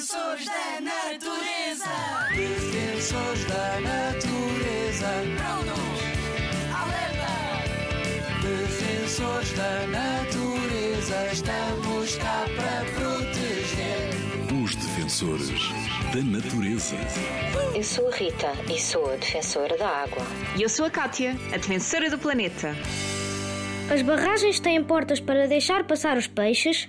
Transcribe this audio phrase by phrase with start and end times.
[0.00, 1.84] Defensores da natureza.
[2.34, 5.08] Defensores da natureza.
[5.36, 6.00] Prontos.
[6.74, 7.28] Alerta.
[8.40, 11.28] Defensores da natureza.
[11.30, 14.08] Estamos cá para proteger.
[14.64, 15.68] Os defensores
[16.14, 16.96] da natureza.
[17.74, 20.22] Eu sou a Rita e sou a defensora da água.
[20.56, 22.74] E eu sou a Kátia, a defensora do planeta.
[23.92, 26.88] As barragens têm portas para deixar passar os peixes?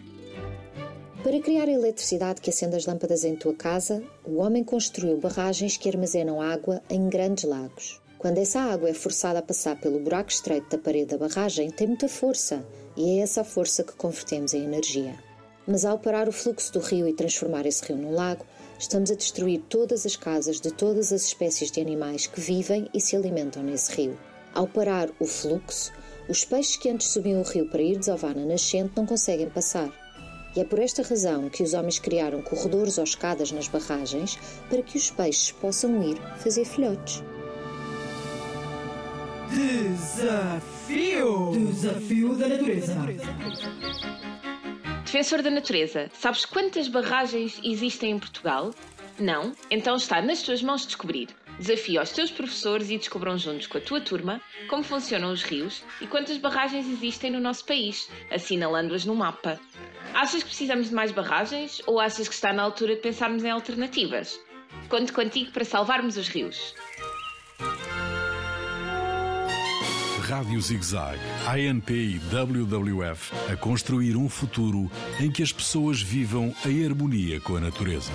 [1.24, 5.78] Para criar a eletricidade que acende as lâmpadas em tua casa, o homem construiu barragens
[5.78, 8.02] que armazenam água em grandes lagos.
[8.18, 11.86] Quando essa água é forçada a passar pelo buraco estreito da parede da barragem, tem
[11.86, 12.66] muita força,
[12.98, 15.14] e é essa força que convertemos em energia.
[15.68, 18.44] Mas ao parar o fluxo do rio e transformar esse rio num lago,
[18.80, 23.00] estamos a destruir todas as casas de todas as espécies de animais que vivem e
[23.00, 24.18] se alimentam nesse rio.
[24.56, 25.94] Ao parar o fluxo,
[26.28, 30.01] os peixes que antes subiam o rio para ir desovar na nascente não conseguem passar.
[30.56, 34.38] E é por esta razão que os homens criaram corredores ou escadas nas barragens
[34.70, 37.24] para que os peixes possam ir fazer filhotes.
[39.50, 41.52] Desafio!
[41.52, 42.96] Desafio da natureza.
[45.06, 48.72] Defensor da natureza, sabes quantas barragens existem em Portugal?
[49.20, 49.52] Não?
[49.70, 51.28] Então está nas tuas mãos descobrir.
[51.62, 55.84] Desafia os teus professores e descobram juntos com a tua turma como funcionam os rios
[56.02, 59.60] e quantas barragens existem no nosso país, assinalando-as no mapa.
[60.12, 63.52] Achas que precisamos de mais barragens ou achas que está na altura de pensarmos em
[63.52, 64.40] alternativas?
[64.90, 66.74] Conto contigo para salvarmos os rios.
[70.24, 74.90] Rádio ZigZag, ANP e WWF a construir um futuro
[75.20, 78.12] em que as pessoas vivam em harmonia com a natureza.